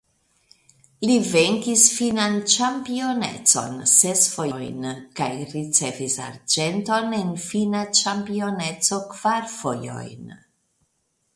[1.07, 4.87] Li venkis finnan ĉampionecon ses fojojn
[5.19, 10.33] kaj ricevis arĝenton en finna ĉampioneco kvar fojojn.